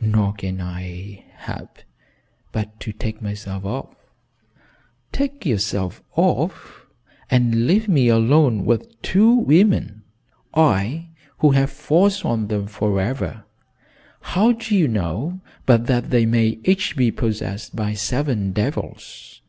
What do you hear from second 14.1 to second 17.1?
How do you know but that they may each